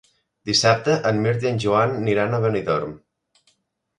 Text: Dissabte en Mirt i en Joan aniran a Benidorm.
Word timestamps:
Dissabte 0.49 0.95
en 1.09 1.19
Mirt 1.25 1.43
i 1.45 1.49
en 1.51 1.59
Joan 1.65 1.93
aniran 1.99 2.33
a 2.33 2.39
Benidorm. 2.47 2.95